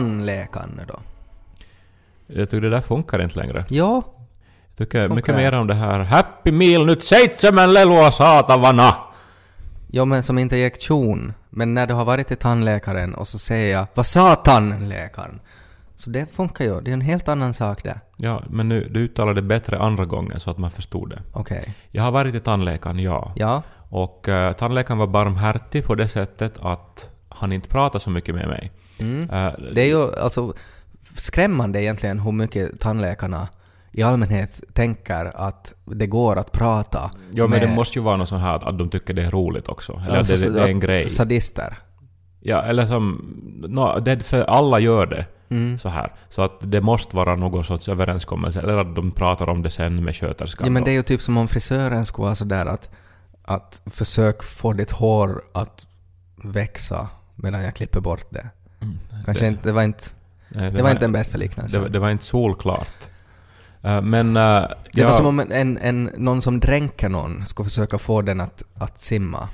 [0.00, 0.98] Tandläkaren då?
[2.26, 3.64] Jag tycker det där funkar inte längre.
[3.68, 4.02] Ja,
[4.68, 5.40] Jag tycker Funkar mycket det?
[5.42, 8.94] mer om det här Happy meal nyt seitsemän lelua saatavana.
[9.88, 11.32] ja men som inte gick tjon.
[11.50, 15.40] Men när du har varit till tandläkaren och så säger jag ”Vad sa tandläkaren?”
[15.96, 16.80] Så det funkar ju.
[16.80, 18.00] Det är en helt annan sak det.
[18.16, 21.22] Ja, men nu, du uttalade det bättre andra gången så att man förstod det.
[21.32, 21.74] Okej.
[21.90, 23.32] Jag har varit till tandläkaren, ja.
[23.36, 23.62] Ja.
[23.88, 28.48] Och uh, tandläkaren var barmhärtig på det sättet att han inte pratade så mycket med
[28.48, 28.72] mig.
[28.98, 29.30] Mm.
[29.30, 30.54] Eh, Det är ju alltså
[31.14, 33.48] skrämmande egentligen hur mycket tandläkarna
[33.92, 38.28] i allmänhet tänker att det går att prata ja, men det måste ju vara något
[38.28, 40.02] sånt här att de tycker det är roligt också.
[40.06, 41.08] Eller alltså, det, det är en grej.
[41.08, 41.78] Sadister.
[42.40, 43.34] Ja, eller som...
[43.68, 45.26] No, det för alla gör det.
[45.48, 45.78] Mm.
[45.78, 46.12] Så här.
[46.28, 48.60] Så att det måste vara någon sorts överenskommelse.
[48.60, 50.66] Eller att de pratar om det sen med sköterskan.
[50.66, 52.90] Ja men det är ju typ som om frisören skulle vara sådär att,
[53.42, 55.86] att försök få ditt hår att
[56.44, 58.48] växa medan jag klipper bort det.
[59.24, 60.04] Kanske det- inte, det var inte,
[60.48, 61.82] Nej, det var inte den bästa liknelsen.
[61.82, 62.94] det, det var inte solklart.
[63.82, 64.36] Eh, men...
[64.36, 68.40] Uh, Det var som om en, en, någon som dränker någon skulle försöka få den
[68.40, 69.48] att, att simma.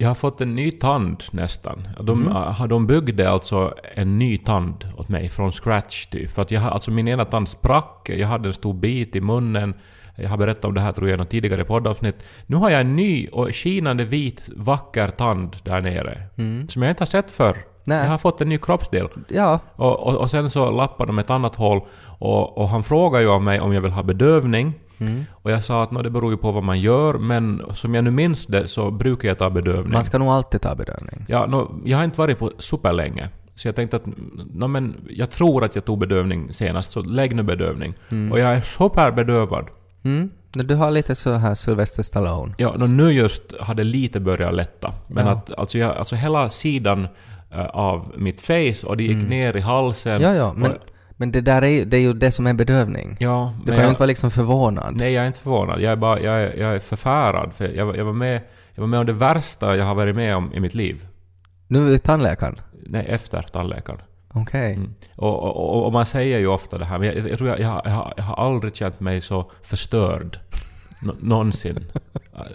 [0.00, 1.88] Jag har fått en ny tand nästan.
[2.00, 2.36] De, Mhm.
[2.36, 6.30] uh, de byggde alltså en ny tand åt mig från scratch typ.
[6.32, 9.74] För att jag, alltså min ena tand sprack, jag hade en stor bit i munnen.
[10.22, 12.14] Jag har berättat om det här tror jag i något tidigare poddavsnitt.
[12.46, 16.22] Nu har jag en ny och skinande vit vacker tand där nere.
[16.68, 17.50] Som jag inte har sett förr.
[17.50, 17.62] Mm.
[17.84, 17.98] Nej.
[18.02, 19.08] Jag har fått en ny kroppsdel.
[19.28, 21.80] Ja, Och, och, och sen så lappade de ett annat hål
[22.18, 24.74] och, och han frågade ju av mig om jag vill ha bedövning.
[25.00, 25.24] Mm.
[25.32, 28.04] Och jag sa att "Nå, det beror ju på vad man gör, men som jag
[28.04, 29.92] nu minns det så brukar jag ta bedövning.
[29.92, 31.24] man ska nog alltid ta bedövning.
[31.28, 33.28] Ja, nå, jag har inte varit på superlänge.
[33.54, 34.06] Så jag tänkte att
[34.54, 37.94] nå, men jag tror att jag tog bedövning senast, så lägg nu bedövning.
[38.32, 39.66] Och jag är superbedövad.
[40.04, 40.30] Mm.
[40.52, 42.54] Du har lite så här Sylvester Stallone.
[42.58, 44.92] Ja, nu just hade lite börjat lätta.
[45.06, 45.32] Men Ja.
[45.32, 47.08] att alltså, jag, alltså hela sidan
[47.50, 50.12] eh, av mitt face och det gick ner i halsen.
[50.12, 50.22] Mm.
[50.22, 50.78] Ja, ja, men, Och,
[51.16, 53.16] men det där är, det är ju det som är bedövning.
[53.20, 54.96] ja, Du kan ju inte vara liksom förvånad.
[54.96, 55.80] Nej, jag är inte förvånad.
[55.80, 57.54] Jag är, bara, jag är, jag är förfärad.
[57.54, 58.40] För jag, var- jag, var med,
[58.74, 61.06] jag var med om det värsta jag har varit med om i mitt liv.
[61.66, 62.60] Nu är tandläkaren.
[62.86, 64.00] Nej, efter tandläkaren.
[64.42, 64.74] Okej.
[64.74, 64.94] Mm.
[65.16, 67.68] Och, och, och, man säger ju ofta det här, men jag, jag tror jag, jag,
[67.68, 70.38] har- jag, har- jag har aldrig känt mig så förstörd.
[71.02, 71.84] Nå- någonsin.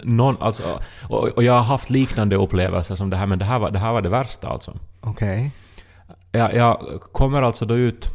[0.02, 0.62] Någon, alltså,
[1.08, 3.78] och, och jag har haft liknande upplevelser som det här, men det här var det,
[3.78, 4.76] här var det värsta alltså.
[5.00, 5.50] Okej.
[6.32, 8.08] Jag, jag kommer alltså då ut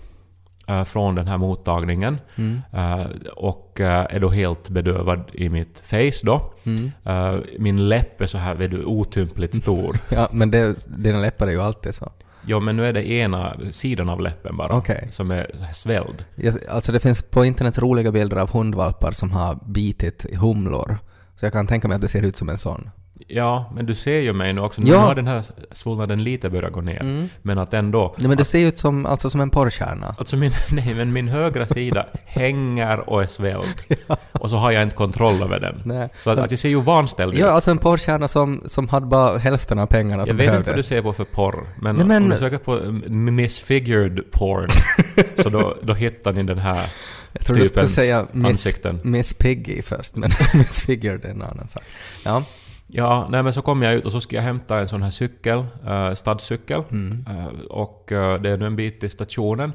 [0.68, 2.62] eh, från den här mottagningen Mm.
[2.74, 6.54] eh, och eh, är då helt bedövad i mitt face då.
[6.64, 6.92] Mm.
[7.06, 9.98] Eh, min läpp är så här vet du, otympligt stor.
[10.10, 12.12] Ja, men det, dina läppar är ju alltid så.
[12.50, 15.08] Jo, men nu är det ena sidan av läppen bara Okej.
[15.12, 16.26] som är svälld.
[16.70, 20.98] Alltså det finns på internet roliga bilder av hundvalpar som har bitit humlor.
[21.36, 22.90] Så jag kan tänka mig att det ser ut som en sån.
[23.28, 24.82] Ja, men du ser ju mig nu också.
[24.82, 24.98] Nu Ja.
[25.00, 27.28] har den här svullnaden lite börjat gå ner.
[27.42, 28.16] Men att ändå...
[28.18, 30.16] Nej, men du ser ut som, alltså som en porrstjärna.
[30.18, 33.66] Alltså min, nej, men min högra sida hänger och är svälld.
[34.32, 35.82] Och så har jag inte kontroll över den.
[35.86, 36.10] Nej.
[36.18, 37.40] Så att, att jag ser ju vanställd ut.
[37.40, 40.52] Ja, alltså en porrstjärna som, som hade bara hälften av pengarna Jag som vet inte
[40.52, 40.68] behövdes.
[40.68, 44.32] vad du ser på för porr, men, Nej, men- om du söker på mm, misfigured
[44.32, 44.70] porn
[45.44, 46.90] så då, då hittar ni den här
[47.34, 49.00] jag trodde du skulle säga Miss, ansikten.
[49.04, 51.84] Miss Piggy först, men Miss Figured är en annan sak.
[52.24, 52.44] Ja.
[52.92, 55.12] Ja, nej men så kom jag ut och så ska jag hämta en sån här
[55.12, 56.84] cykel, uh, stadscykel.
[56.92, 57.26] Mm.
[57.30, 59.74] Eh, och eh, det är nu en bit till stationen.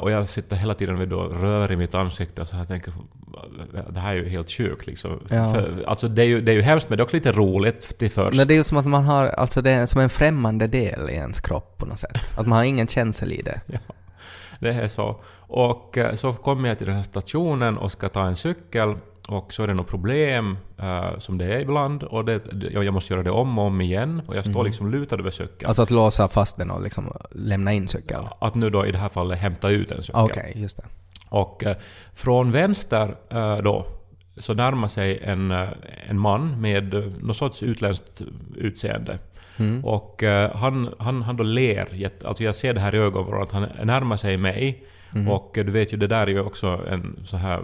[0.00, 2.92] Och jag sitter hela tiden vid då rör i mitt ansikte och så här tänker
[3.90, 5.20] det här är ju helt sjukt liksom.
[5.28, 5.52] Ja.
[5.52, 7.98] För, alltså det är, ju, det är ju hemskt men det är också lite roligt
[7.98, 8.36] till först.
[8.36, 11.10] Men det är ju som att man har, alltså det är som en främmande del
[11.10, 12.38] i ens kropp på något sätt.
[12.38, 13.60] Att man har ingen känsel i det.
[13.72, 13.78] Ja,
[14.60, 15.20] det är så.
[15.36, 18.96] Och så kommer jag till den här stationen och ska ta en cykel
[19.28, 22.94] och så är det något problem eh, som det är ibland och det, jag jag
[22.94, 25.68] måste göra det om och om igen och jag står liksom lutad över cykeln.
[25.68, 28.24] Alltså att låsa fast den och liksom lämna in cykeln.
[28.38, 30.20] Att nu då i det här fallet hämta ut en cykel.
[30.20, 30.84] Okej, just det.
[31.28, 31.76] Och eh,
[32.14, 33.86] från vänster eh, då
[34.36, 35.50] så närmar sig en,
[36.06, 38.22] en man med något sorts utländskt
[38.56, 39.18] utseende.
[39.56, 39.84] Mm.
[39.84, 40.22] Och
[40.54, 44.16] han, han, han då ler, alltså jag ser det här i ögonvrån att han närmar
[44.16, 44.84] sig mig.
[45.14, 45.28] Mm.
[45.28, 47.60] Och du vet ju, det där är ju också en så här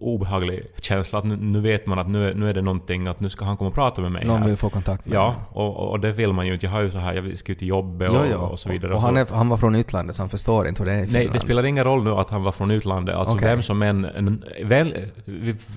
[0.00, 3.20] obehaglig känsla att nu, nu vet man att nu, är- nu är det någonting, att
[3.20, 4.46] nu ska han komma och prata med mig Någon här.
[4.48, 6.66] vill få kontakt med Ja, och, och det vill man ju inte.
[6.66, 8.94] Jag har ju så här, jag ska ju till jobbet och, och så vidare.
[8.94, 11.00] Och han, är, han var från utlandet så han förstår inte hur det är i
[11.00, 11.32] Nej, Finland.
[11.32, 13.14] det spelar ingen roll nu att han var från utlandet.
[13.14, 13.48] Alltså Okej.
[13.48, 14.04] vem som än...
[14.04, 14.94] En, väl,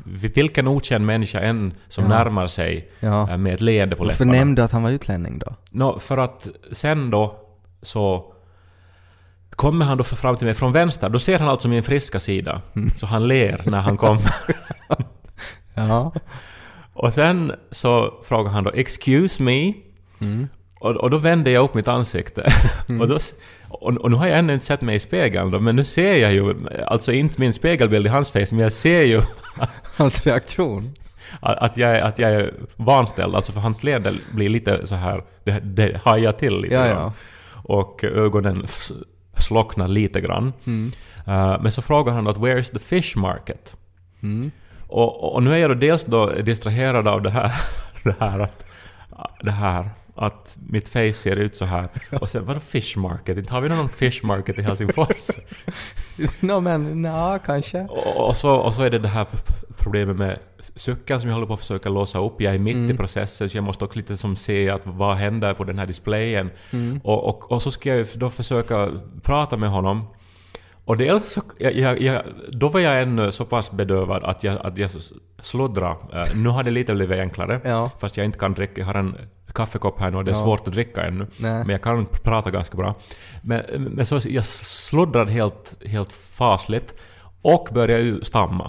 [0.06, 2.10] vilken okänd människa än som Ja.
[2.10, 3.30] närmar sig Ja.
[3.31, 4.40] eh, med ett leende på Varför läpparna.
[4.40, 5.56] nämnde du att han var utlänning då?
[5.72, 7.36] Nå, för att sen då
[7.81, 8.34] så
[9.56, 11.09] kommer han då fram till mig från vänster.
[11.09, 12.62] Då ser han alltså min friska sida.
[12.75, 12.89] Mm.
[12.89, 14.31] Så han ler när han kommer.
[15.75, 16.13] Ja.
[16.94, 19.74] Och sen så frågar han då ”excuse me”
[20.21, 20.48] Mm.
[20.80, 22.51] Och, och då vände jag upp mitt ansikte.
[22.89, 23.01] Mm.
[23.01, 23.18] och, då,
[23.69, 26.15] och, och nu har jag ännu inte sett mig i spegeln då, men nu ser
[26.15, 26.56] jag ju,
[26.88, 29.21] alltså inte min spegelbild i hans face, men jag ser ju
[29.98, 30.94] Hans reaktion.
[31.39, 33.36] att att jag, att jag är vanställd.
[33.36, 37.13] Alltså för hans leende blir lite så här, det, det hajar till lite Ja, ja.
[37.63, 38.65] Och ögonen
[39.42, 40.54] slocknar lite grann.
[40.66, 40.92] Mm.
[41.28, 43.76] Eh, men så frågar han att “Where is the fish market?”
[44.24, 44.52] Mm.
[44.88, 47.52] Och, och nu är jag då dels då distraherad av det här,
[48.04, 48.64] det här att,
[49.42, 49.90] det här
[50.22, 51.88] att mitt face ser ut så här.
[52.22, 53.38] Och sen vadå fish market?
[53.38, 55.30] Inte har vi någon fish market i Helsingfors?
[56.40, 57.82] Nå men, nja, kanske.
[57.82, 59.28] och, och, så, och så är det det här
[59.78, 60.40] problemet med
[60.76, 62.42] cykeln som jag håller på att försöka låsa upp.
[62.42, 65.54] Jag är mitt i processen så jag måste också lite som se att vad händer
[65.54, 66.50] på den här displayen.
[67.04, 68.92] Och, och, och så ska jag då försöka
[69.22, 70.08] prata med honom.
[70.92, 74.78] Och dels så, jag, jag, då var jag ännu så pass bedövad att jag, att
[74.78, 74.92] jag
[75.42, 75.96] sluddrade.
[76.14, 77.62] Eh, nu har det lite blivit enklare.
[77.64, 77.92] Ja.
[78.00, 79.16] Fast jag inte kan dricka, jag har en
[79.54, 80.44] kaffekopp här nu och det är Ja.
[80.44, 81.28] svårt att dricka ännu.
[81.38, 81.52] Nej.
[81.52, 82.96] Men jag kan prata ganska bra.
[83.42, 83.62] Men,
[83.92, 86.94] men så jag sluddrade helt, helt fasligt
[87.42, 88.68] och började stamma.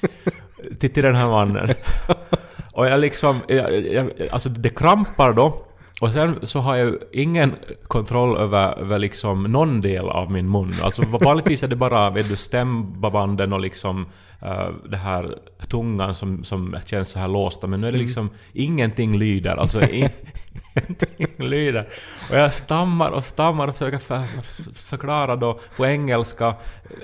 [0.78, 1.74] till, till den här mannen.
[2.72, 5.64] Och jag liksom, jag, jag, alltså det krampar då.
[6.00, 10.50] Och sen så har jag ju ingen kontroll över, över liksom någon del av min
[10.50, 10.74] mun.
[10.82, 14.06] Alltså vanligtvis är det bara vet du, stämbanden och liksom
[14.42, 17.66] uh, det här tungan som, som känns så här låsta.
[17.66, 19.56] Men nu är det liksom ingenting lyder.
[19.56, 21.88] Alltså ingenting lyder.
[22.30, 26.54] Och jag stammar och stammar och försöker för, för, förklara då på engelska.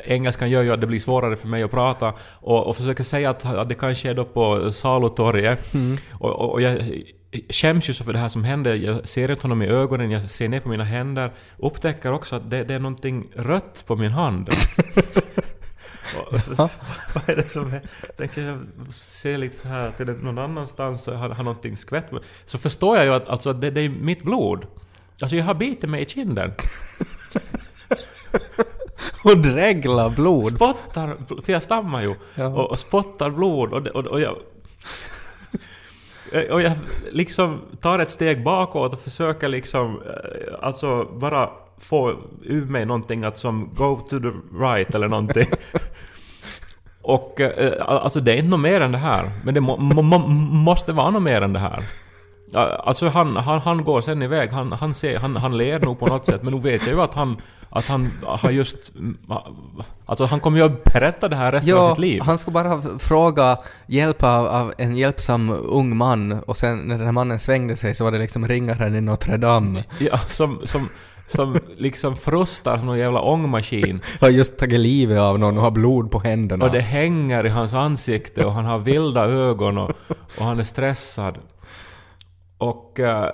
[0.04, 2.12] Engelskan gör ju att det blir svårare för mig att prata.
[2.40, 5.74] Och, och försöker säga att, att det kanske är då på salutorget.
[6.12, 7.02] Och, och, och jag
[7.50, 8.74] skäms ju så för det här som händer.
[8.74, 11.32] Jag ser inte honom i ögonen, jag ser ner på mina händer.
[11.58, 14.48] Upptäcker också att det, det är någonting rött på min hand.
[16.26, 16.32] Och-
[17.14, 17.82] Vad är det som är...
[18.16, 18.58] Tänkte jag
[18.94, 22.10] ser lite så här till någon annanstans och har, har någonting skvätt.
[22.46, 24.66] Så förstår jag ju att alltså, det, det är mitt blod.
[25.20, 26.52] Alltså jag har bitit mig i kinden.
[29.24, 30.54] Och dregla blod.
[30.54, 32.14] Spottar, för jag stammar ju.
[32.34, 32.46] Ja.
[32.46, 34.36] Och, och spottar blod och, och, och jag...
[36.50, 36.72] Och jag
[37.12, 43.24] liksom tar ett steg bakåt och försöker liksom eh, alltså bara få ur mig någonting
[43.24, 45.46] att som go to the right eller någonting.
[47.02, 49.30] Och eh, alltså det är inte något mer än det här.
[49.44, 51.84] Men det må, må, måste vara något mer än det här.
[52.54, 56.06] Alltså han, han, han går sen iväg, han, han, ser, han, han ler nog på
[56.06, 57.36] något sätt men nu vet jag ju att han,
[57.70, 58.92] att han har just...
[60.06, 62.22] Alltså han kommer ju att berätta det här resten av Ja, sitt liv.
[62.22, 67.04] han skulle bara fråga hjälp av, av en hjälpsam ung man och sen när den
[67.06, 69.84] här mannen svängde sig så var det liksom ringaren i Notre Dame.
[69.98, 70.88] Ja, som, som,
[71.26, 74.00] som liksom frustar som någon jävla ångmaskin.
[74.20, 76.64] Har just tagit livet av någon och har blod på händerna.
[76.64, 79.90] Och det hänger i hans ansikte och han har vilda ögon och,
[80.38, 81.38] och han är stressad.
[82.64, 83.26] Och uh,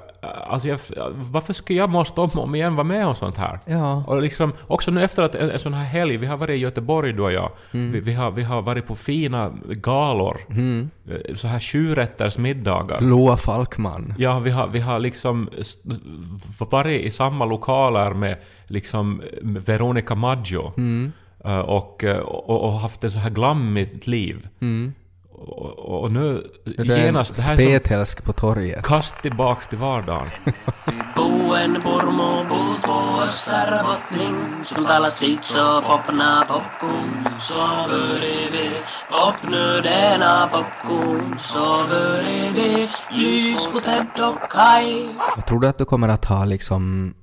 [0.47, 0.79] alltså jag,
[1.15, 3.59] varför skulle jag måste om och om igen vara med om sånt här?
[3.67, 4.05] Ja.
[4.07, 6.61] Och liksom, också nu efter att en, en sån här helg, vi har varit i
[6.61, 7.51] Göteborg du och jag.
[7.71, 10.37] Vi, vi, har, vi har varit på fina galor.
[10.51, 10.91] Mm.
[11.11, 13.01] Eh, Så här sjurätters middagar.
[13.01, 14.15] Loa Falkman.
[14.19, 15.49] Ja, vi har, vi har liksom
[16.71, 20.73] varit i samma lokaler med liksom Veronica Maggio.
[20.77, 21.13] Mm.
[21.45, 24.49] Eh, Och, och, och haft ett så här glammigt liv.
[24.61, 24.93] Mm.
[25.41, 28.85] Och, och nu Det är en genast, det här som spetälsk på torget.
[28.85, 30.29] kast tillbaks till vardagen.
[31.17, 38.71] Buen Burmo puut vuossar botning Som täällä sitso popna popkuun Så börjar vi
[39.11, 45.85] popnödena popkuun Så börjar vi lys på Ted och Kai Vad tror du att du
[45.85, 47.15] kommer att ha liksom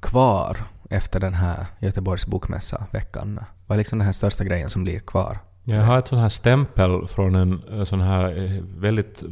[0.00, 0.58] kvar
[0.90, 3.40] efter den här Göteborgs bokmässa-veckan?
[3.66, 5.38] Vad är liksom den här största grejen som blir kvar?
[5.64, 9.22] Jag har ett sån här stämpel från en eh, sån här eh, väldigt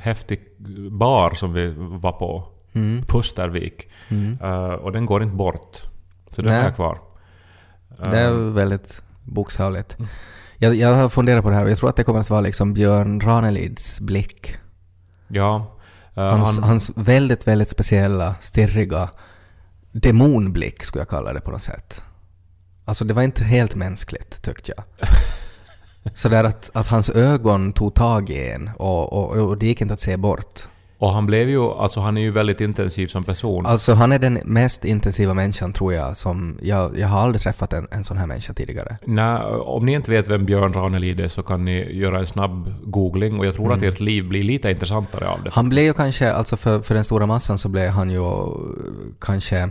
[0.00, 0.40] häftig
[0.90, 2.48] bar som vi var på.
[2.72, 3.02] Mm.
[3.06, 3.88] Pustervik.
[4.08, 4.38] Mm.
[4.42, 5.82] Eh, och den går inte bort.
[6.30, 6.64] Så den Nej.
[6.64, 6.98] jag kvar.
[8.04, 9.96] Det är väldigt bokstavligt.
[10.58, 12.40] Jag, jag har funderat på det här och jag tror att det kommer att vara
[12.40, 14.56] liksom Björn Ranelids blick.
[15.28, 15.74] ja.
[16.14, 19.10] Eh, Hans, han, hans väldigt, väldigt speciella, stirriga
[19.92, 22.02] demonblick skulle jag kalla det på något sätt.
[22.84, 25.08] Alltså det var inte helt mänskligt tyckte jag.
[26.14, 29.94] Sådär att, att hans ögon tog tag i en och, och, och det gick inte
[29.94, 30.60] att se bort.
[30.98, 33.66] och han blev ju, alltså han är ju väldigt intensiv som person.
[33.66, 36.58] Alltså han är den mest intensiva människan tror jag som...
[36.62, 38.96] Jag, jag har aldrig träffat en, en sån här människa tidigare.
[39.04, 42.74] Nej, om ni inte vet vem Björn Ranelid är så kan ni göra en snabb
[42.84, 43.78] googling och jag tror Mm.
[43.78, 45.50] att ert liv blir lite intressantare av det.
[45.52, 48.22] Han blev ju kanske, alltså för, för den stora massan så blev han ju
[49.20, 49.70] kanske...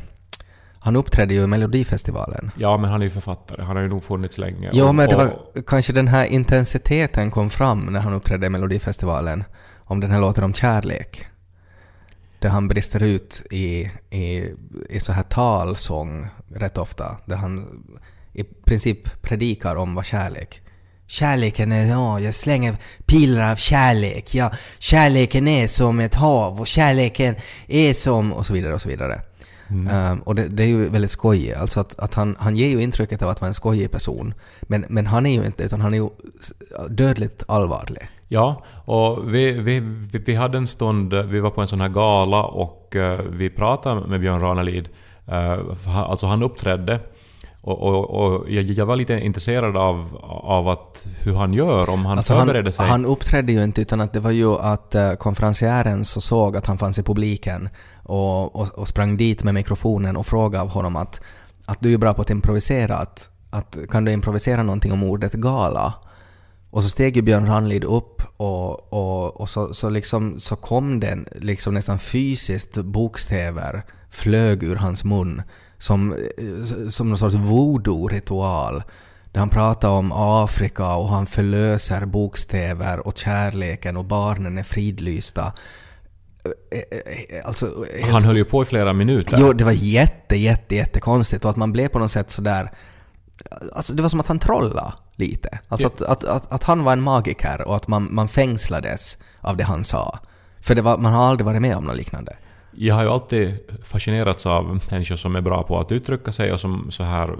[0.79, 2.51] Han uppträdde ju i Melodifestivalen.
[2.57, 3.63] Ja, men han är ju författare.
[3.63, 4.69] Han har ju nog funnits länge.
[4.73, 8.45] Ja, Och- men det och- var kanske den här intensiteten kom fram när han uppträdde
[8.47, 9.43] i Melodifestivalen.
[9.85, 11.25] Om den här låten om kärlek.
[12.39, 14.53] där han brister ut i, i,
[14.89, 17.65] i så här talsång rätt ofta, där han
[18.33, 20.61] i princip predikar om vad kärlek
[21.09, 26.67] Kärleken är, ja, jag slänger pilar av kärlek, ja, kärleken är som ett hav och
[26.67, 27.35] kärleken
[27.67, 28.33] är som...
[28.33, 29.21] och så vidare och så vidare.
[29.69, 32.81] Um, och det, det, är ju väldigt skojigt, alltså att, att han, han ger ju
[32.81, 35.93] intrycket av att vara en skojig person, men, men han är ju inte, utan han
[35.93, 36.09] är ju
[36.89, 38.07] dödligt allvarlig.
[38.27, 41.89] Ja, och vi, vi, vi, vi hade en stund, vi var på en sån här
[41.89, 44.89] gala och uh, vi pratade med Björn Ranelid.
[45.31, 46.99] Uh, alltså han uppträdde
[47.67, 52.17] och, och, och jag, var lite intresserad av, av att, hur han gör, om han
[52.17, 52.85] alltså förberedde sig.
[52.85, 56.65] Han uppträdde ju inte, utan att det var ju att uh, konferencieren så såg att
[56.65, 57.69] han fanns i publiken
[58.03, 61.21] och, och, och sprang dit med mikrofonen och frågade av honom att,
[61.65, 65.33] att du är bra på att improvisera, att, att kan du improvisera någonting om ordet
[65.33, 65.93] gala?
[66.69, 70.99] Och så steg ju Björn Ranelid upp och, och, och så, så, liksom, så kom
[70.99, 75.41] det liksom nästan fysiskt bokstäver flög ur hans mun
[75.77, 76.15] som,
[76.89, 78.83] som någon sorts voodoo-ritual.
[79.31, 85.53] Där han pratar om Afrika och han förlöser bokstäver och kärleken och barnen är fridlysta.
[87.43, 87.65] Alltså,
[87.99, 88.11] helt...
[88.11, 89.37] Han höll ju på i flera minuter.
[89.39, 92.71] Jo, det var jätte, jätte, jättekonstigt och att man blev på något sätt sådär...
[93.73, 95.59] Alltså det var som att han trollade lite.
[95.67, 99.57] Alltså att, att, att, att, han var en magiker och att man, man fängslades av
[99.57, 100.19] det han sa.
[100.61, 102.35] För det var, man har aldrig varit med om något liknande.
[102.79, 106.59] Jag har ju alltid fascinerats av människor som är bra på att uttrycka sig och
[106.59, 107.35] som så här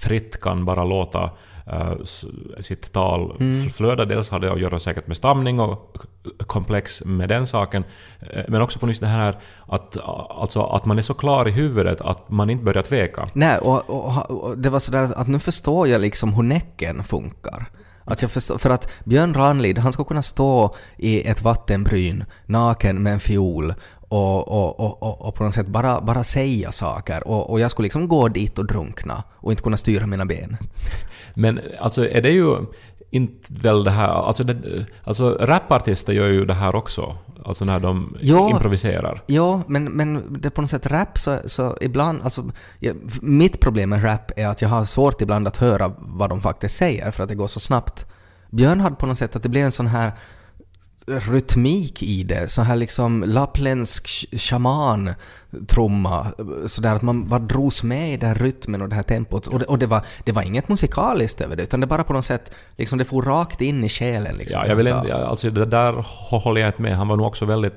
[0.00, 1.30] fritt kan bara låta
[1.72, 2.04] uh,
[2.62, 3.70] sitt tal mm.
[3.70, 4.04] flöda.
[4.04, 5.96] Dels har det att göra säkert med stamning och
[6.38, 7.84] komplex med den saken,
[8.20, 9.96] eh, men också på nyss det här att,
[10.30, 13.28] alltså, att man är så klar i huvudet att man inte börjar tveka.
[13.32, 17.70] Nej, och, och, och det var sådär att nu förstår jag liksom hur näcken funkar.
[18.08, 23.02] Att jag förstår, för att Björn Ranelid, han skulle kunna stå i ett vattenbryn naken
[23.02, 23.74] med en fiol
[24.08, 27.86] och, och, och, och, på något sätt bara, bara säga saker och, och jag skulle
[27.86, 30.56] liksom gå dit och drunkna och inte kunna styra mina ben.
[31.34, 32.56] Men alltså är det ju
[33.10, 37.80] inte väl det här, alltså, det, alltså rapartister gör ju det här också, alltså när
[37.80, 39.22] de ja, improviserar.
[39.26, 42.44] Ja, men, men det på något sätt rap så, så ibland, alltså
[42.78, 46.40] ja, mitt problem med rap är att jag har svårt ibland att höra vad de
[46.40, 48.06] faktiskt säger för att det går så snabbt.
[48.50, 50.12] Björn hade på något sätt att det blev en sån här
[51.06, 55.14] rytmik i det, så här liksom lappländsk shaman
[55.68, 56.32] trumma
[56.66, 59.46] sådär att man bara drogs med i den här rytmen och det här tempot.
[59.46, 62.12] Och det, och det, var, det var inget musikaliskt över det, utan det bara på
[62.12, 64.36] något sätt, liksom det for rakt in i själen.
[64.36, 66.04] Liksom, ja, jag vill inte, alltså det där
[66.38, 66.96] håller jag inte med.
[66.96, 67.76] Han var nog också väldigt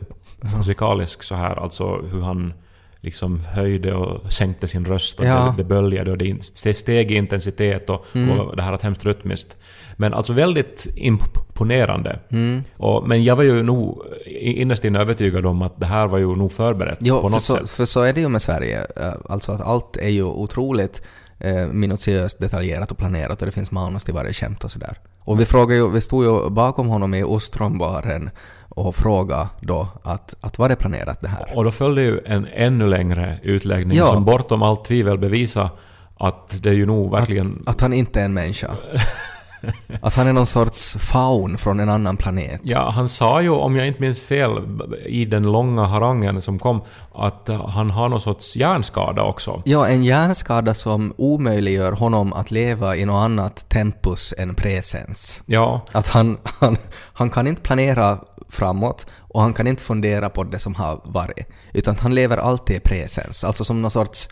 [0.57, 2.53] musikalisk så här, alltså hur han
[3.01, 5.53] liksom höjde och sänkte sin röst och ja.
[5.57, 8.39] det, böljade och det steg i intensitet och, mm.
[8.39, 9.57] och det här att hemskt rytmiskt.
[9.97, 12.19] Men alltså väldigt imponerande.
[12.29, 12.63] Mm.
[12.77, 16.35] Och, men jag var ju nog innerst inne övertygad om att det här var ju
[16.35, 17.69] nog förberett jo, på något så, sätt.
[17.69, 18.87] för så är det ju med Sverige.
[18.95, 21.01] Eh, alltså att allt är ju otroligt
[21.39, 24.97] eh, minutiöst detaljerat och planerat och det finns manus till varje skämt och sådär.
[25.19, 28.29] Och vi, frågade ju, vi stod ju bakom honom i ostrombaren
[28.79, 31.53] och fråga då att, att var det planerat det här?
[31.55, 34.13] Och då följde ju en ännu längre utläggning ja.
[34.13, 35.69] som bortom allt tvivel bevisar
[36.19, 37.63] att det är ju nog verkligen...
[37.65, 38.71] Att, att han inte är en människa.
[40.01, 42.61] Att han är någon sorts faun från en annan planet.
[42.63, 44.51] Ja, han sa ju, om jag inte minns fel,
[45.05, 46.81] i den långa harangen som kom,
[47.13, 49.61] att han har någon sorts hjärnskada också.
[49.65, 55.41] Ja, en hjärnskada som omöjliggör honom att leva i något annat tempus än presens.
[55.45, 55.81] Ja.
[55.91, 56.77] Att han, han,
[57.13, 58.17] han kan inte planera
[58.49, 62.75] framåt och han kan inte fundera på det som har varit, utan han lever alltid
[62.75, 64.29] i presens, alltså som någon sorts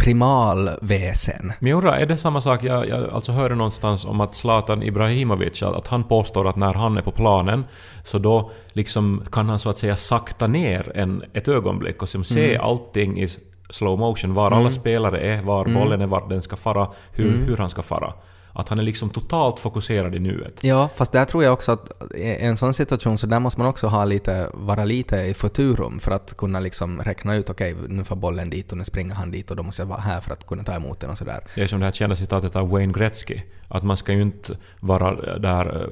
[0.00, 1.52] primalväsen.
[1.58, 2.64] Men är det samma sak?
[2.64, 6.96] Jag, jag alltså hörde någonstans om att Zlatan Ibrahimovic, att han påstår att när han
[6.96, 7.64] är på planen
[8.04, 12.24] så då liksom kan han så att säga sakta ner en, ett ögonblick och som
[12.24, 12.66] se mm.
[12.66, 13.28] allting i
[13.70, 14.58] slow motion, var mm.
[14.58, 15.80] alla spelare är, var mm.
[15.80, 17.44] bollen är, var den ska fara, hur, mm.
[17.44, 18.12] hur han ska fara.
[18.52, 20.64] Att han är liksom totalt fokuserad i nuet.
[20.64, 23.68] Ja, fast där tror jag också att i en sån situation så där måste man
[23.68, 27.88] också ha lite, vara lite i futurum för att kunna liksom räkna ut okej, okay,
[27.88, 30.20] nu får bollen dit och nu springer han dit och då måste jag vara här
[30.20, 31.40] för att kunna ta emot den och sådär.
[31.54, 34.56] Det är som det här kända citatet av Wayne Gretzky, att man ska ju inte
[34.80, 35.88] vara där eh,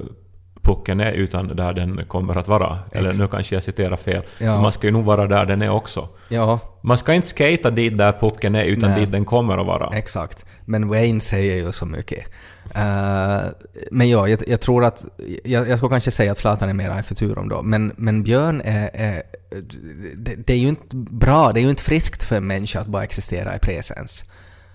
[0.69, 2.79] pucken är utan där den kommer att vara.
[2.91, 4.21] Eller nu kanske jag citerar fel.
[4.37, 4.61] Ja.
[4.61, 6.09] Man ska ju nog vara där den är också.
[6.29, 6.59] Ja.
[6.81, 8.99] Man ska inte skata dit där pucken är utan Nej.
[8.99, 9.97] dit den kommer att vara.
[9.97, 10.45] Exakt.
[10.65, 12.25] Men Wayne säger ju så mycket.
[12.65, 13.41] Uh,
[13.91, 15.05] men ja, jag, jag, tror att...
[15.43, 18.61] Jag, jag skulle kanske säga att Zlatan är mera i futurum då, men, men Björn
[18.65, 18.89] är...
[18.93, 19.23] är
[20.15, 22.87] det, det, är ju inte bra, det är ju inte friskt för en människa att
[22.87, 24.25] bara existera i presens.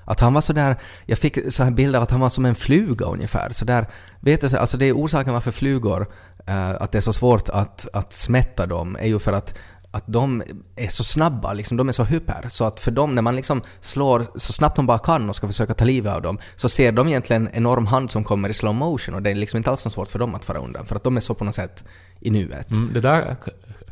[0.05, 2.55] Att han var sådär, jag fick så här bilder av att han var som en
[2.55, 3.51] fluga ungefär.
[3.51, 3.87] Så där,
[4.21, 6.07] vet du, alltså det är orsaken varför flugor,
[6.47, 9.55] eh, att det är så svårt att, att smätta dem, är ju för att
[9.95, 10.43] att de
[10.77, 13.63] är så snabba, liksom, de är så hyper, så att för dem när man liksom
[13.81, 16.93] slår så snabbt de bara kan och ska försöka ta livet av dem, så ser
[16.93, 19.71] de egentligen en enorm hand som kommer i slow motion och det är liksom inte
[19.71, 21.55] alls något svårt för dem att fara undan, för att de är så på något
[21.55, 21.85] sätt
[22.21, 22.71] i nuet.
[22.71, 23.37] Mm, det där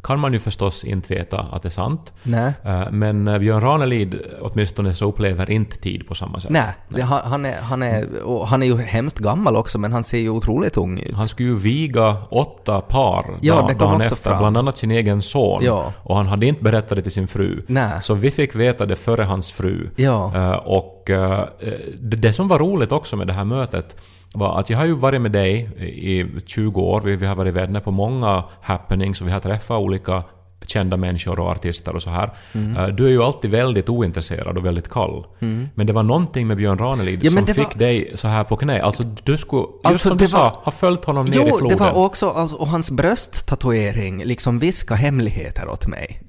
[0.02, 2.12] kan man ju förstås inte veta att det är sant.
[2.22, 2.52] Nej.
[2.64, 6.50] Eh, Men eh, Björn Ranelid åtminstone så upplever inte tid på samma sätt.
[6.50, 8.08] Nej, det- han, är, han, är,
[8.46, 11.14] han är ju hemskt gammal också, men han ser ju otroligt ung ut.
[11.14, 12.16] Han skulle ju viga
[12.62, 14.38] åtta par Ja, dagen också efter, fram.
[14.38, 15.64] bland annat sin egen son.
[15.64, 15.92] Ja.
[16.02, 17.62] Och han hade inte berättat det till sin fru.
[17.66, 17.92] Nej.
[18.02, 19.90] Så vi fick veta det före hans fru.
[19.96, 20.32] Ja.
[20.34, 21.44] Eh, och eh,
[22.00, 23.96] det, det som var roligt också med det här mötet
[24.34, 27.54] var att jag har ju varit med dig i 20 år, vi, vi har varit
[27.54, 30.22] vänner på många happenings och vi har träffat olika
[30.66, 32.30] kända människor och artister och så här.
[32.54, 32.76] Mm.
[32.76, 35.26] Eh, Du är ju alltid väldigt ointresserad och väldigt kall.
[35.74, 38.56] Men det var någonting med Björn Ranelid Ja, som fick var- dig så här på
[38.56, 38.82] knä.
[38.82, 41.48] Alltså du skulle, just Alltså, som det du sa, var- ha följt honom ner i
[41.48, 41.78] Jo, floden.
[41.78, 46.20] det var också, alltså, och hans brösttatuering liksom viska hemligheter åt mig.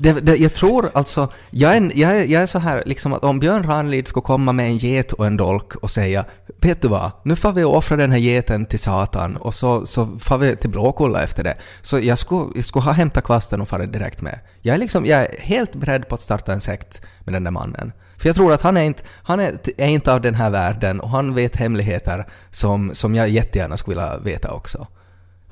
[0.00, 3.24] Det, det, jag tror alltså, jag är, jag, är, jag är så här liksom att
[3.24, 6.24] om Björn Ranelid skulle komma med en get och en dolk och säga
[6.60, 10.18] ”Vet du vad, nu får vi offra den här geten till Satan och så, så
[10.18, 11.56] får vi till Blåkulla efter det”.
[11.82, 14.38] Så jag skulle, jag skulle ha hämtat kvasten och farit direkt med.
[14.62, 17.50] Jag är liksom, jag är helt beredd på att starta en sekt med den där
[17.50, 17.92] mannen.
[18.18, 21.00] För jag tror att han är inte, han är, är inte av den här världen
[21.00, 24.86] och han vet hemligheter som, som jag jättegärna skulle vilja veta också.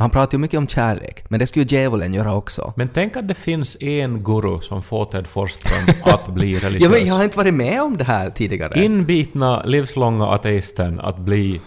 [0.02, 2.72] Han pratar ju mycket om kärlek, men det skulle ju djävulen göra också.
[2.76, 6.82] Men tänk att det finns en guru som får Ted Forsström att bli religiös.
[6.82, 8.84] Ja, men jag har inte varit med om det här tidigare.
[8.84, 11.60] Inbitna, livslånga ateisten att bli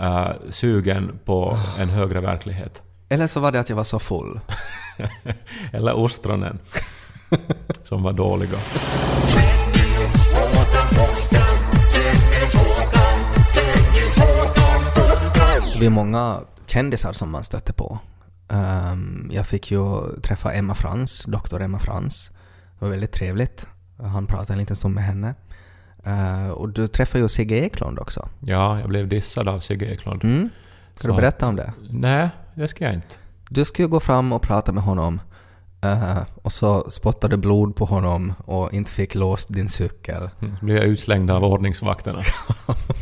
[0.00, 2.80] eh, sugen på en högre verklighet.
[3.08, 4.40] Eller så var det att jag var så full.
[5.72, 6.58] Eller ostronen.
[7.82, 8.58] som var dåliga.
[15.78, 16.38] Det är många
[16.72, 17.98] kändisar som man stötte på.
[18.48, 19.80] Ehm, jag fick ju
[20.22, 22.30] träffa Emma Frans, doktor Emma Frans.
[22.78, 23.66] Det var väldigt trevligt.
[23.98, 25.34] Han pratade en liten stund med henne.
[26.04, 28.28] Eh, och du träffade ju Sigge Eklund också.
[28.40, 30.24] Ja, jag blev dissad av Sigge Eklund.
[30.24, 30.48] Mm.
[30.96, 31.72] Ska du berätta om det?
[31.90, 33.14] Nej, det ska jag inte.
[33.48, 35.20] Du skulle gå fram och prata med honom
[35.82, 40.30] eh, och så spottade blod på honom och inte fick låst din cykel.
[40.40, 42.22] Mm, Så blev jag utslängd av ordningsvakterna.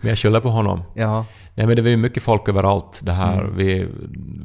[0.00, 0.82] men jag skyller på honom.
[0.94, 1.24] Ja.
[1.54, 3.40] Nej men det var ju mycket folk överallt det här.
[3.40, 3.56] Mm.
[3.56, 3.86] Vi,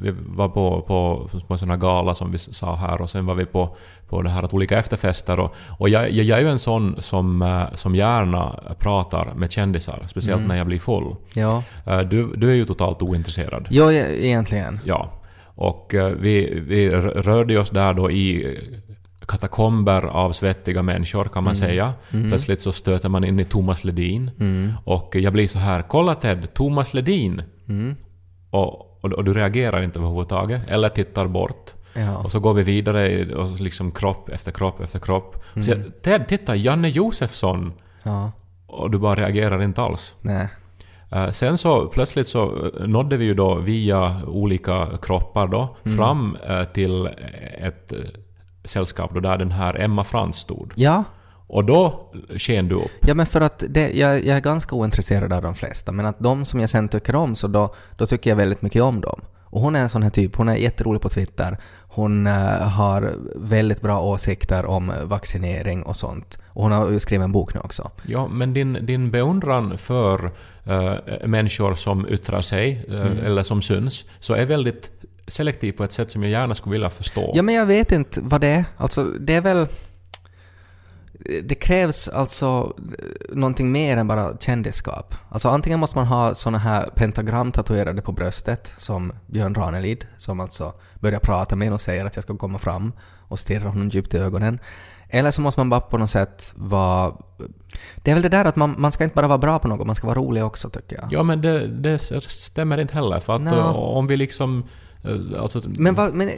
[0.01, 3.25] vi var på, på, på en sån här gala som vi sa här och sen
[3.25, 3.75] var vi på,
[4.09, 6.95] på det här att olika efterfester och, och jag, jag, jag är ju en sån
[6.99, 10.47] som, eh, som gärna pratar med kändisar, speciellt Mm.
[10.47, 11.15] när jag blir full.
[11.35, 11.63] Ja.
[11.85, 13.67] Eh, Du, du är ju totalt ointresserad.
[13.69, 14.79] Ja, e- egentligen.
[14.85, 15.09] Ja.
[15.55, 18.57] Och eh, vi, vi rörde oss där då i
[19.27, 21.93] katakomber av svettiga människor kan man säga.
[22.09, 24.31] Plötsligt så stöter man in i Thomas Ledin.
[24.85, 27.41] Och jag blir så här, kolla Ted, Thomas Ledin!
[28.49, 31.73] Och, och, och du reagerar inte överhuvudtaget, eller tittar bort.
[31.93, 32.17] Ja.
[32.17, 35.43] Och så går vi vidare och liksom kropp efter kropp efter kropp.
[35.53, 37.73] Så jag, Ted, titta, Janne Josefsson!
[38.03, 38.31] Ja.
[38.67, 40.15] Och du bara reagerar inte alls.
[40.21, 40.47] Nej.
[41.11, 46.37] Eh, Sen så plötsligt så eh, nådde vi ju då via olika kroppar då fram
[46.49, 47.09] eh, till
[47.57, 47.93] ett
[48.65, 50.73] sällskap då där den här Emma Frans stod.
[50.75, 51.03] Ja.
[51.47, 52.91] Och då sken du upp.
[53.07, 56.19] Ja, men för att det, jag, jag är ganska ointresserad av de flesta, men att
[56.19, 59.21] de som jag sen tycker om, så då, då tycker jag väldigt mycket om dem.
[59.53, 61.57] Och hon är en sån här typ, hon är jätterolig på Twitter.
[61.87, 62.33] Hon eh,
[62.67, 66.37] har väldigt bra åsikter om vaccinering och sånt.
[66.47, 67.91] Och hon har ju skrivit en bok nu också.
[68.07, 70.31] Ja, men din, din beundran för
[70.65, 70.93] eh,
[71.27, 74.91] människor som yttrar sig, eh, eller som syns, så är väldigt
[75.27, 77.31] selektiv på ett sätt som jag gärna skulle vilja förstå.
[77.35, 78.65] Ja, men jag vet inte vad det är.
[78.77, 79.67] Alltså, det är väl...
[81.43, 82.73] Det krävs alltså
[83.29, 85.15] någonting mer än bara kändisskap.
[85.29, 90.39] Alltså antingen måste man ha såna här pentagram tatuerade på bröstet, som Björn Ranelid, som
[90.39, 92.93] alltså börjar prata med en och säger att jag ska komma fram
[93.27, 94.59] och stirra honom djupt i ögonen.
[95.09, 97.13] Eller så måste man bara på något sätt vara...
[97.95, 99.87] Det är väl det där att man, man ska inte bara vara bra på något,
[99.87, 101.13] man ska vara rolig också tycker jag.
[101.13, 103.19] Ja, men det, det stämmer inte heller.
[103.19, 104.63] För att eh, om vi liksom...
[105.03, 106.29] eh, Alltså, Men, vad, men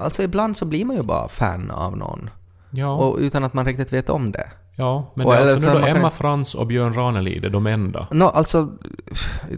[0.00, 2.30] alltså ibland så blir man ju bara fan av någon.
[2.70, 2.94] ja.
[2.96, 4.50] Och utan att man riktigt vet om det.
[4.76, 6.94] Ja, men Och det är alltså så nu då man kan- Emma Frans och Björn
[6.94, 8.06] Ranelid är de enda.
[8.10, 8.68] Nå, alltså,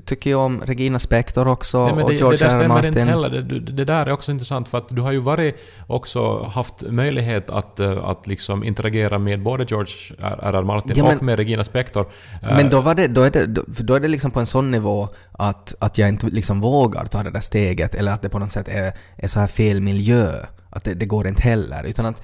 [0.04, 2.48] tycker jag om Regina Spektor också Nej, men och det, det George där R.
[2.54, 2.58] R.
[2.60, 3.08] stämmer inte Martin.
[3.08, 3.28] heller.
[3.30, 6.82] Det, det, det där är också intressant för att du har ju varit också haft
[6.82, 10.38] möjlighet att, eh, att liksom interagera med både George R.
[10.54, 10.62] R.
[10.62, 12.06] Martin Ja, men- och med Regina Spektor.
[12.42, 14.70] Eh, Men då, var det, då, är det, då är det liksom på en sån
[14.70, 18.38] nivå att, att jag inte liksom vågar ta det där steget eller att det på
[18.38, 20.32] något sätt är, är så här fel miljö.
[20.74, 21.84] Att det, det går inte heller.
[21.84, 22.22] Utan att,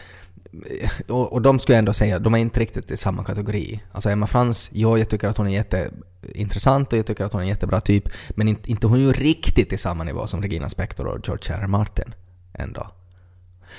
[1.08, 3.80] och, och de skulle jag ändå säga, de är inte riktigt i samma kategori.
[3.92, 7.40] Alltså Emma Frans, ja, jag tycker att hon är jätteintressant och jag tycker att hon
[7.40, 10.42] är en jättebra typ, men inte, inte hon är ju riktigt i samma nivå som
[10.42, 11.60] Regina Spektor och George R.
[11.62, 11.66] R.
[11.66, 12.14] Martin.
[12.54, 12.90] Ändå.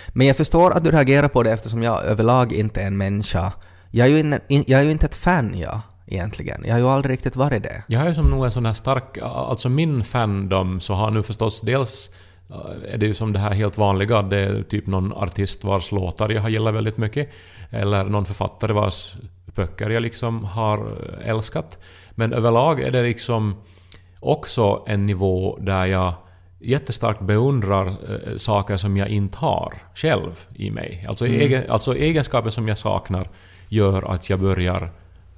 [0.08, 3.54] Men jag förstår att du reagerar på det eftersom jag överlag inte är en människa.
[3.92, 6.64] Jag är ju, in, in, jag är ju inte ett fan, jag, egentligen.
[6.66, 7.84] Jag har ju aldrig riktigt varit det.
[7.88, 9.18] Jag är ju som nog en sån här stark...
[9.22, 12.10] Alltså min fandom så har nu förstås dels
[12.92, 16.30] är det ju som det här helt vanliga, det är typ någon artist vars låtar
[16.30, 17.30] jag har gillat väldigt mycket,
[17.70, 21.78] eller någon författare vars böcker jag liksom har älskat.
[22.12, 23.56] Men överlag är det liksom
[24.20, 26.14] också en nivå där jag
[26.60, 31.06] jättestarkt beundrar äh, saker som jag inte har själv i mig.
[31.08, 31.40] Alltså, Mm.
[31.40, 33.30] egen, alltså egenskaper som jag saknar
[33.70, 34.90] gör att jag börjar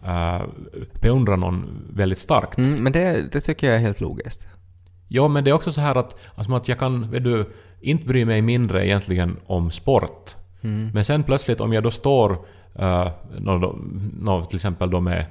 [0.05, 0.41] äh,
[1.01, 2.57] beundra någon väldigt starkt.
[2.57, 4.47] Mm, men det, det tycker jag är helt logiskt.
[5.13, 7.49] Ja, men det är också så här att, alltså att jag kan vet du,
[7.81, 10.35] inte bry mig mindre egentligen om sport.
[10.93, 12.31] Men sen plötsligt om jag då står,
[12.79, 13.75] uh, då,
[14.19, 15.25] nå, till exempel då med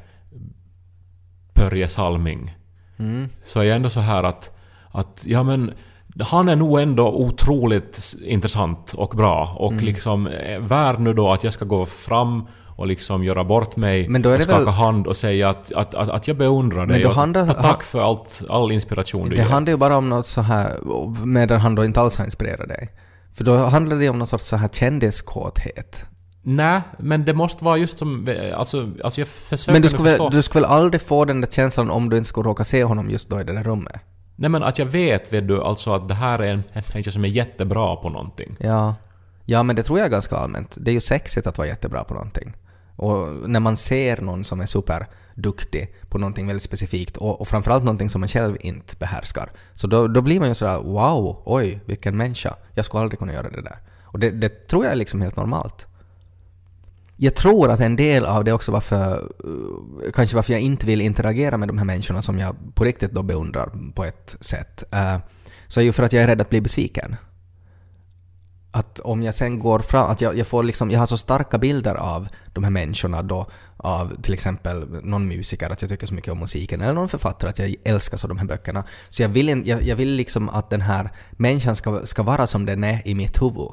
[1.55, 2.57] Börje Salming,
[2.99, 3.29] Mm.
[3.47, 4.51] så är jag ändå så här att,
[4.91, 5.73] att ja men
[6.21, 9.85] han är nog ändå otroligt intressant och bra och Mm.
[9.85, 12.47] liksom är värd nu då att jag ska gå fram
[12.81, 15.51] och liksom göra bort mig Men då är och det skaka väl- hand och säga
[15.51, 19.37] att, att, att, att jag beundrar dig och ta- tack för allt, all inspiration du
[19.37, 19.49] Det ger.
[19.49, 20.77] handlar ju bara om något så här,
[21.25, 22.89] medan han då inte alls har inspirerat dig.
[23.35, 26.05] För då handlar det ju om någon sorts så här kändiskåthet.
[26.43, 28.29] Nej, men det måste vara just som...
[28.55, 31.49] Alltså, alltså jag försöker Men du skulle, väl, du skulle väl aldrig få den där
[31.49, 33.97] känslan om du inte skulle råka se honom just då i det där rummet?
[34.37, 37.11] Nej men att jag vet, vet du, alltså att det här är en en människa
[37.11, 38.57] som är jättebra på någonting.
[38.61, 38.95] Ja.
[39.45, 40.77] Ja, men det tror jag är ganska allmänt.
[40.81, 42.53] Det är ju sexigt att vara jättebra på någonting.
[43.01, 47.85] Och när man ser någon som är superduktig på någonting väldigt specifikt och, och framförallt
[47.85, 51.81] någonting som man själv inte behärskar, så då, då blir man ju sådär wow, oj,
[51.87, 52.57] vilken människa.
[52.75, 53.79] Jag skulle aldrig kunna göra det där.
[54.03, 55.87] Och det, det tror jag är liksom helt normalt.
[57.17, 59.31] Jag tror att en del av det också varför,
[60.05, 63.13] eh, kanske varför jag inte vill interagera med de här människorna som jag på riktigt
[63.13, 65.19] då beundrar på ett sätt, eh,
[65.69, 67.17] så är ju för att jag är rädd att bli besviken
[68.71, 71.59] att om jag sen går fram, att jag, jag får liksom, jag har så starka
[71.59, 76.15] bilder av de här människorna då, av till exempel någon musiker, att jag tycker så
[76.15, 78.85] mycket om musiken, eller någon författare, att jag älskar så de här böckerna.
[79.09, 82.47] Så jag vill, en, jag, jag vill liksom att den här människan ska, ska vara
[82.47, 83.71] som den är i mitt huvud.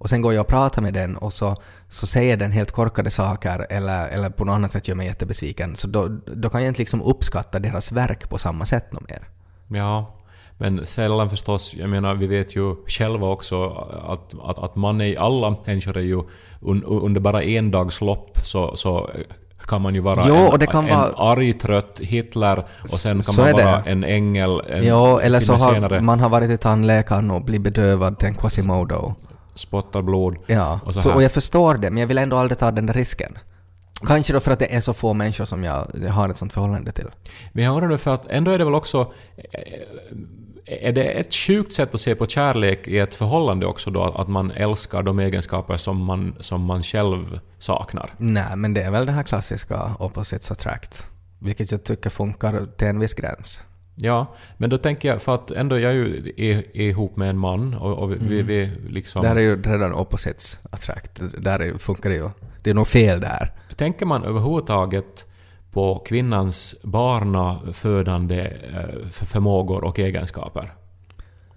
[0.00, 1.56] Och sen går jag och pratar med den och så,
[1.88, 5.76] så säger den helt korkade saker eller, eller på något annat sätt gör mig jättebesviken.
[5.76, 9.28] Så då, då kan jag inte liksom uppskatta deras verk på samma sätt något mer.
[9.68, 10.19] Ja,
[10.60, 11.74] men sällan förstås.
[11.74, 13.64] Jag menar, vi vet ju själva också
[14.08, 15.18] att, att, att man är...
[15.18, 16.22] Alla människor är ju...
[16.62, 19.10] Un, under bara en dags lopp så, så
[19.66, 23.40] kan man ju vara Jo, en, en vara- arg, trött Hitler och sen kan Så
[23.40, 27.30] man vara en ängel en Ja, eller så har senare man har varit till tandläkaren
[27.30, 29.14] och blivit bedövad till en Quasimodo.
[29.54, 30.36] spottar blod.
[30.46, 32.86] Ja, Och så så och jag förstår det, men jag vill ändå aldrig ta den
[32.86, 33.38] där risken.
[34.06, 36.92] Kanske då för att det är så få människor som jag har ett sånt förhållande
[36.92, 37.06] till.
[37.52, 39.12] Men jag undrar för att ändå är det väl också...
[40.70, 44.02] Är det ett sjukt sätt att se på kärlek i ett förhållande också då?
[44.02, 48.14] Att man älskar de egenskaper som man, som man själv saknar?
[48.18, 51.06] Nej, men det är väl det här klassiska opposites attract.
[51.38, 53.62] Vilket jag tycker funkar till en viss gräns.
[53.94, 57.74] Ja, men då tänker jag, för att ändå jag är ju ihop med en man
[57.74, 59.22] och, och vi, vi, vi liksom...
[59.22, 61.22] Där är ju redan opposites attract.
[61.38, 62.30] Där är, funkar det ju.
[62.62, 63.52] Det är nog fel där.
[63.76, 65.26] Tänker man överhuvudtaget
[65.72, 70.72] på kvinnans barnafödande eh, för- förmågor och egenskaper?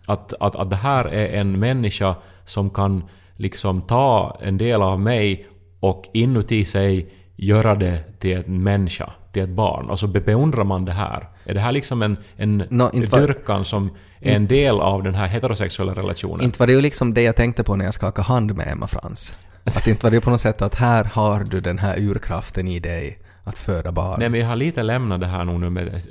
[0.06, 5.00] Att, att, att det här är en människa som kan liksom ta en del av
[5.00, 5.48] mig
[5.80, 9.90] och inuti sig göra det till en människa, till ett barn.
[9.90, 11.30] Och så be- beundrar man det här.
[11.46, 13.90] Är det här liksom en, en var- dyrkan som
[14.22, 16.42] är en del av den här heterosexuella relationen?
[16.42, 18.88] Inte var det ju liksom det jag tänkte på när jag skakade hand med Emma
[18.88, 19.36] Frans.
[19.64, 22.68] Att inte var det ju på något sätt att här har du den här urkraften
[22.68, 24.20] i dig att föda barn.
[24.20, 26.02] Nej men jag har lite lämnat det här nu med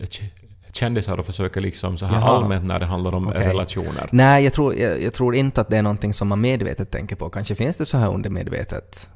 [0.72, 2.36] kändisar och försöker liksom så här Jaha.
[2.36, 3.48] allmänt när det handlar om Okej.
[3.48, 4.08] relationer.
[4.12, 7.16] Nej, jag tror, jag, jag tror inte att det är någonting som man medvetet tänker
[7.16, 7.30] på.
[7.30, 9.10] Kanske finns det så här undermedvetet.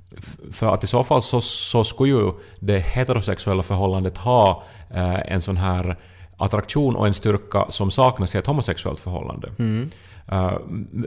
[0.52, 5.42] För att i så fall så, så skulle ju det heterosexuella förhållandet ha eh, en
[5.42, 5.96] sån här
[6.36, 9.48] attraktion och en styrka som saknas i ett homosexuellt förhållande.
[10.28, 10.52] Eh,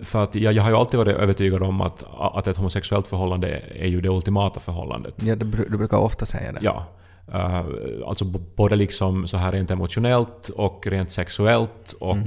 [0.03, 3.61] för att jag, jag har ju alltid varit övertygad om att, att ett homosexuellt förhållande
[3.75, 5.13] är ju det ultimata förhållandet.
[5.17, 6.59] Ja, du, du brukar ofta säga det.
[6.61, 6.85] Ja.
[7.33, 7.61] Uh,
[8.07, 12.17] alltså både liksom så här rent emotionellt och rent sexuellt och, och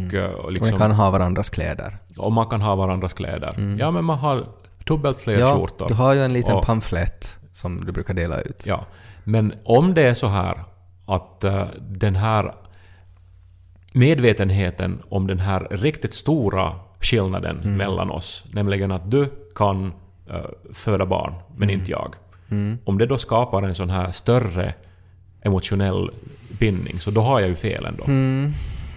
[0.45, 0.71] Och liksom...
[0.71, 1.99] ni kan ha varandras kläder.
[2.17, 3.77] Och man kan ha varandras kläder.
[3.81, 4.47] Ja, men man har
[4.87, 5.89] dubbelt fler Ja, skjortor.
[5.89, 8.67] du har ju en liten Och- pamflett som du brukar dela ut.
[8.67, 8.87] Ja.
[9.25, 10.65] Men om det är så här
[11.07, 12.55] att eh, den här
[13.93, 17.77] medvetenheten om den här riktigt stora skillnaden Mm.
[17.77, 19.93] mellan oss, nämligen att du kan uh,
[20.73, 21.81] föda barn, men Mm.
[21.81, 22.15] inte jag.
[22.85, 24.75] Om det då skapar en sån här större
[25.43, 26.11] emotionell
[26.59, 28.05] bindning, så då har jag ju fel ändå.
[28.05, 28.53] Mm.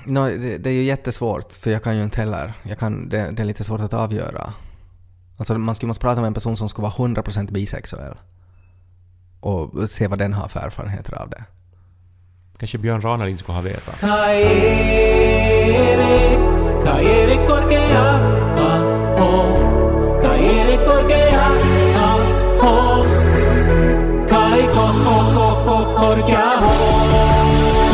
[0.05, 2.53] No, det, det är ju jättesvårt, för jag kan ju inte heller...
[2.63, 4.53] Jag kan, det, det är lite svårt att avgöra.
[5.37, 8.15] Alltså man skulle måste prata med en person som skulle vara 100% bisexuell.
[9.39, 11.43] Och se vad den har för erfarenheter av det.
[12.57, 13.95] Kanske Björn Ranelid skulle ha vetat.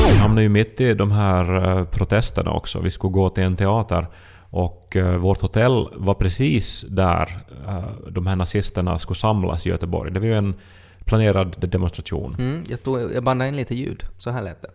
[0.10, 2.80] Vi hamnade ju mitt i de här eh, protesterna också.
[2.80, 4.08] Vi skulle gå till en teater
[4.50, 10.12] och eh, vårt hotell var precis där eh, de här nazisterna skulle samlas i Göteborg.
[10.12, 10.54] Det var ju en
[11.06, 12.36] planerad demonstration.
[12.40, 14.04] Mm, jag, tog, jag bandade in lite ljud.
[14.18, 14.70] Så här lät det.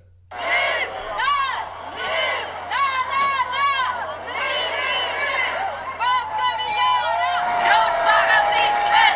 [5.98, 7.14] Vad ska vi göra?
[7.66, 9.14] Krossa nazismen!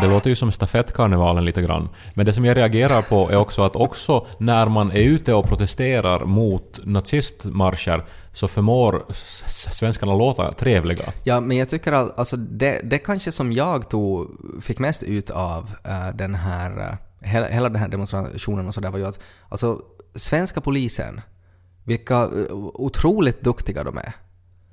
[0.00, 1.88] Det låter ju som stafettkarnevalen lite grann.
[2.14, 5.48] Men det som jag reagerar på är också att också när man är ute och
[5.48, 9.04] protesterar mot nazistmarscher så förmår
[9.46, 11.04] svenskarna låta trevliga.
[11.24, 14.28] Ja, men jag tycker att alltså det, det kanske som jag tog,
[14.62, 18.90] fick mest ut av uh, den här, uh, hela, hela den här demonstrationen och sådär
[18.90, 19.80] var ju att alltså
[20.14, 21.20] svenska polisen,
[21.84, 24.12] vilka eh, otroligt duktiga de är.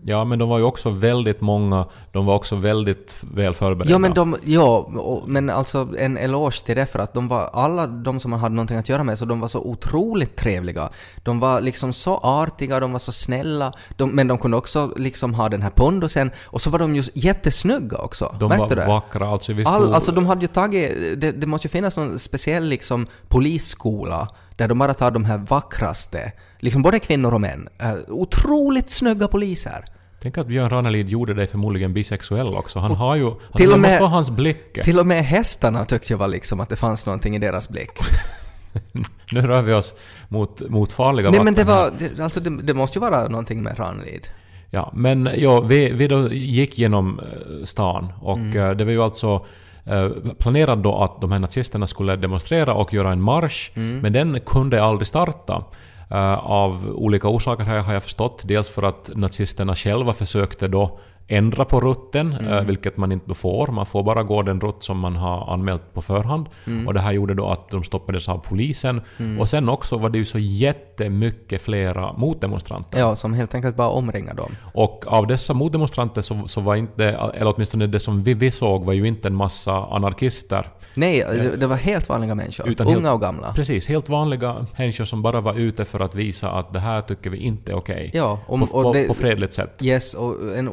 [0.04, 3.92] Ja, men de var ju också väldigt många, de var också väldigt väl förberedda.
[3.92, 4.90] Ja men de, ja,
[5.28, 8.56] men alltså en eloge till det för att de var, alla de som man hade
[8.56, 10.90] någonting att göra med, så de var så otroligt trevliga.
[11.24, 15.34] De var liksom så artiga, de var så snälla, de, men de kunde också liksom
[15.34, 18.36] ha den här pondusen, och så var de ju jättesnygga också.
[18.40, 18.88] de Märkte var du det?
[18.88, 19.76] vackra, alltså vi stod...
[19.76, 24.28] All, alltså de hade ju tagit, det, det måste ju finnas någon speciell liksom polisskola
[24.58, 27.68] där de bara tar de här vackraste, liksom både kvinnor och män.
[27.84, 29.86] Uh, otroligt snygga poliser.
[30.22, 32.80] Tänk att Björn Ranelid gjorde dig förmodligen bisexuell också.
[32.80, 33.26] Han har ju...
[33.28, 34.84] Alltså, till och med- hans blick.
[34.84, 37.90] Till och med hästarna tyckte jag var liksom att det fanns någonting i deras blick.
[39.32, 39.94] Nu rör vi oss
[40.28, 43.64] mot, mot farliga Nej men det var, det, alltså det, det måste ju vara någonting
[43.64, 44.28] med Ranelid.
[44.70, 48.58] Ja, men ja, vi, vi då gick genom eh, stan och Mm.
[48.58, 49.46] eh, det var ju alltså
[49.90, 54.00] eh, planerat då att de här nazisterna skulle demonstrera och göra en marsch, Mm.
[54.00, 55.64] men den kunde aldrig starta.
[56.12, 58.42] Eh, av olika orsaker har jag förstått.
[58.46, 62.54] Dels för att nazisterna själva försökte då ändra på rutten, Mm.
[62.54, 63.68] eh, vilket man inte får.
[63.68, 66.46] Man får bara gå den rutt som man har anmält på förhand.
[66.68, 66.88] Mm.
[66.88, 69.02] Och det här gjorde då att de stoppades av polisen.
[69.40, 73.00] Och sen också var det ju så jättemycket flera motdemonstranter.
[73.00, 74.52] Ja, som helt enkelt bara omringar dem.
[74.74, 78.84] Och av dessa motdemonstranter så, så var inte, eller åtminstone det som vi, vi såg
[78.86, 80.70] var ju inte en massa anarkister.
[80.96, 82.70] Nej, det, det var helt vanliga människor.
[82.70, 83.54] Utan Unga helt- och gamla.
[83.54, 87.30] Precis, helt vanliga människor som bara var ute för att visa att det här tycker
[87.30, 88.10] vi inte är okej.
[88.14, 89.80] Ja, och, på, och på, det, på fredligt sätt.
[89.82, 90.68] Yes, och en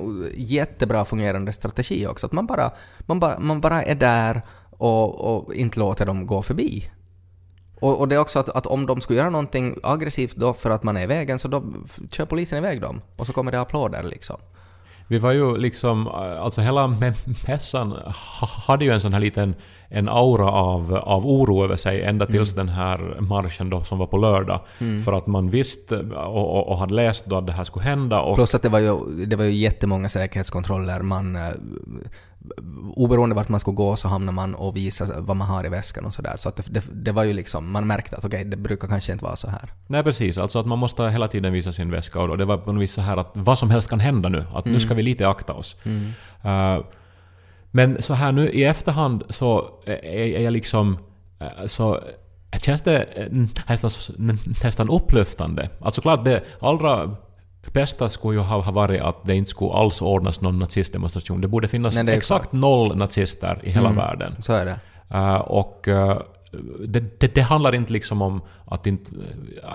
[0.45, 2.27] jättebra fungerande strategi också.
[2.27, 6.43] Att man bara, man bara, man bara är där och, och inte låter dem gå
[6.43, 6.91] förbi.
[7.81, 10.71] Och, och det är också att, att om de skulle göra någonting aggressivt då för
[10.71, 11.65] att man är i vägen så då
[12.11, 13.01] kör polisen iväg dem.
[13.17, 14.41] Och så kommer det applåder liksom.
[15.09, 19.55] Vi var ju liksom, alltså hela mä- mässan ha- hade ju en sån här liten
[19.89, 24.07] en aura av, av oro över sig ända tills den här marschen då som var
[24.07, 24.61] på lördag.
[25.05, 28.21] För att man visste och, och, och hade läst då att det här skulle hända
[28.21, 31.03] och Plus att det var ju, det var ju jättemånga säkerhetskontroller.
[31.03, 31.49] Man, eh,
[32.95, 36.05] oberoende vart man skulle gå så hamnar man och visar vad man har i väskan
[36.05, 36.33] och sådär.
[36.37, 39.13] Så att det, det, det var ju liksom, man märkte att okej, det brukar kanske
[39.13, 39.73] inte vara så här.
[39.87, 42.73] Nej precis, alltså att man måste hela tiden visa sin väska och det var på
[42.73, 45.03] något vis så här att vad som helst kan hända nu, att nu ska vi
[45.03, 45.77] lite akta oss.
[46.43, 46.81] Eh,
[47.71, 50.99] men så här nu i efterhand så är, är jag liksom...
[51.41, 52.01] eh, så
[52.61, 53.27] känns det eh,
[53.69, 53.91] nästan,
[54.65, 55.69] nästan upplyftande.
[55.81, 57.17] Alltså klart det allra
[57.73, 61.41] bästa skulle ju ha varit att det inte skulle alls ordnas någon nazistdemonstration.
[61.41, 62.61] Det borde finnas Nej, det exakt klart.
[62.61, 64.37] noll nazister i hela världen.
[64.41, 64.79] Så är det.
[65.15, 66.17] Uh, och uh,
[66.87, 69.11] det, det, det handlar inte liksom om att inte,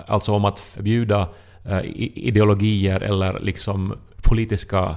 [0.06, 1.28] alltså om att förbjuda
[1.70, 1.80] uh,
[2.14, 4.96] ideologier eller liksom politiska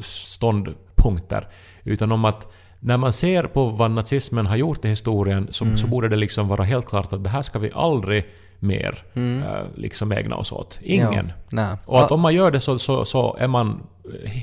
[0.00, 1.48] ståndpunkter.
[1.84, 5.86] Utan om att när man ser på vad nazismen har gjort i historien så, så
[5.86, 8.24] borde det liksom vara helt klart att det här ska vi aldrig
[8.58, 9.42] mer uh,
[9.74, 10.78] liksom ägna oss åt.
[10.82, 11.32] Ingen.
[11.50, 11.78] Ja.
[11.84, 13.82] Och att om man gör det så, så, så är man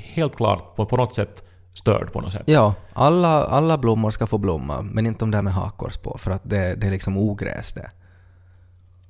[0.03, 1.43] helt klart på, på något sätt
[1.75, 2.43] störd på något sätt.
[2.45, 6.31] Ja, alla, alla blommor ska få blomma, men inte de där med hakkors på, för
[6.31, 7.91] att det, det är liksom ogräs det.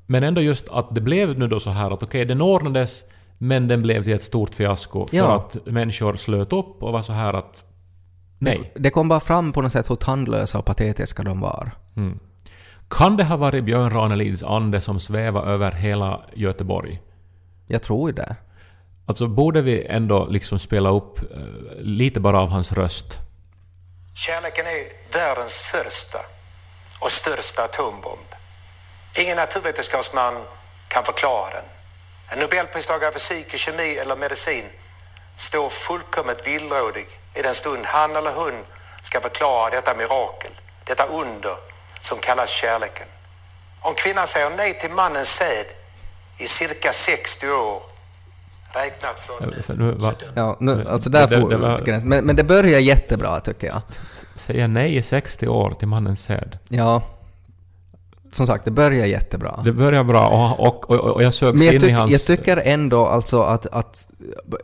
[0.06, 3.04] Men ändå just att det blev nu då så här att okej, den ordnades
[3.38, 5.36] men den blev till ett stort fiasko för Ja.
[5.36, 7.64] att människor slöt upp och var så här att
[8.40, 8.72] nej.
[8.76, 11.72] Det kom bara fram på något sätt hur tandlösa och patetiska de var.
[11.96, 12.20] Mm.
[12.90, 17.02] Kan det ha varit Björn Ranelids ande som svävade över hela Göteborg?
[17.68, 18.36] Jag tror det.
[19.08, 21.38] Alltså borde vi ändå liksom spela upp eh,
[21.78, 23.06] lite bara av hans röst?
[24.16, 24.84] Kärleken är
[25.18, 26.20] världens första
[27.02, 28.30] och största atombomb.
[29.24, 30.34] Ingen naturvetenskapsman
[30.88, 31.66] kan förklara den.
[32.32, 34.66] En nobelpristagare i fysik, kemi eller medicin
[35.36, 37.06] står fullkomligt villrådig
[37.40, 38.56] i den stund han eller hon
[39.02, 40.52] ska förklara detta mirakel,
[40.86, 41.56] detta under
[42.10, 43.08] som kallas kärleken.
[43.82, 45.68] Om kvinnan säger nej till mannens säd
[46.40, 47.82] i cirka 60 år,
[48.80, 49.98] räknat från nu,
[50.36, 52.02] Ja, nu, alltså där Det- det- får det var-.
[52.06, 53.82] Men, men det börjar jättebra tycker jag.
[54.36, 56.60] säga nej i 60 år till mannens säd.
[56.68, 57.02] Ja.
[58.32, 59.60] Som sagt, det börjar jättebra.
[59.66, 62.12] Det börjar bra och, och, och, och jag sögs in i hans...
[62.12, 64.08] jag tycker ändå alltså att, att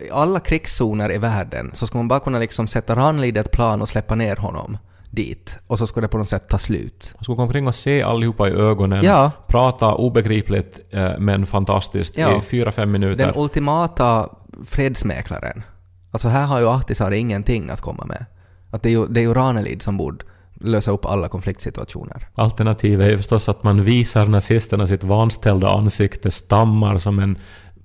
[0.01, 3.51] i alla krigszoner i världen så ska man bara kunna liksom sätta Ranelid i ett
[3.51, 4.77] plan och släppa ner honom
[5.11, 5.59] dit.
[5.67, 7.13] Och så ska det på något sätt ta slut.
[7.17, 9.31] Han skulle gå omkring och se allihopa i ögonen, Ja.
[9.47, 12.37] prata obegripligt eh, men fantastiskt Ja.
[12.37, 13.25] i fyra, fem minuter.
[13.25, 14.29] Den ultimata
[14.65, 15.63] fredsmäklaren.
[16.11, 18.25] Alltså här har ju Ahtisaari ingenting att komma med.
[18.71, 22.27] Att det är ju, det är ju Ranelid som borde lösa upp alla konfliktsituationer.
[22.35, 27.37] Alternativet är ju förstås att man visar nazisterna sitt vanställda ansikte, stammar som en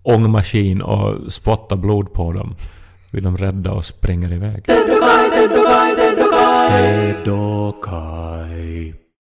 [0.02, 2.54] ångmaskin och spottar blod på dem.
[3.10, 4.64] Vill de rädda och springer iväg.
[7.86, 9.05] Kai.